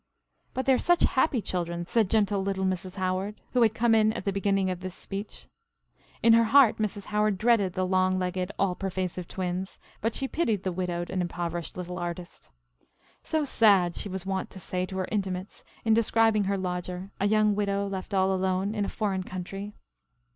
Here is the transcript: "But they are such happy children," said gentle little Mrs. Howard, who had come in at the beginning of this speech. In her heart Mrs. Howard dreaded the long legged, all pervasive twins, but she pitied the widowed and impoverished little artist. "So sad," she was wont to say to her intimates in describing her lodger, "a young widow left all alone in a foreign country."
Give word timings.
"But 0.55 0.65
they 0.65 0.73
are 0.73 0.79
such 0.79 1.03
happy 1.03 1.43
children," 1.43 1.85
said 1.85 2.09
gentle 2.09 2.41
little 2.41 2.65
Mrs. 2.65 2.95
Howard, 2.95 3.39
who 3.53 3.61
had 3.61 3.75
come 3.75 3.93
in 3.93 4.11
at 4.13 4.25
the 4.25 4.33
beginning 4.33 4.71
of 4.71 4.79
this 4.79 4.95
speech. 4.95 5.45
In 6.23 6.33
her 6.33 6.45
heart 6.45 6.77
Mrs. 6.79 7.05
Howard 7.13 7.37
dreaded 7.37 7.73
the 7.73 7.85
long 7.85 8.17
legged, 8.17 8.51
all 8.57 8.73
pervasive 8.73 9.27
twins, 9.27 9.77
but 10.01 10.15
she 10.15 10.27
pitied 10.27 10.63
the 10.63 10.71
widowed 10.71 11.11
and 11.11 11.21
impoverished 11.21 11.77
little 11.77 11.99
artist. 11.99 12.49
"So 13.21 13.45
sad," 13.45 13.95
she 13.95 14.09
was 14.09 14.25
wont 14.25 14.49
to 14.49 14.59
say 14.59 14.87
to 14.87 14.97
her 14.97 15.07
intimates 15.11 15.63
in 15.85 15.93
describing 15.93 16.45
her 16.45 16.57
lodger, 16.57 17.11
"a 17.19 17.27
young 17.27 17.53
widow 17.53 17.85
left 17.87 18.11
all 18.11 18.33
alone 18.33 18.73
in 18.73 18.85
a 18.85 18.89
foreign 18.89 19.21
country." 19.21 19.75